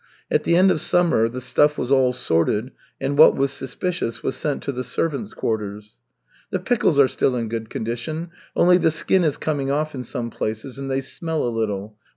[0.31, 4.35] At the end of summer the stuff was all sorted and what was suspicious was
[4.35, 5.99] sent to the servants' quarters.
[6.49, 10.31] "The pickles are still in good condition, only the skin is coming off in some
[10.31, 11.97] places, and they smell a little.